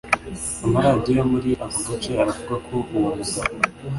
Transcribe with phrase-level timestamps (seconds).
[0.65, 3.51] Amaradiyo yo muri ako gace aravuga ko uwo mugabo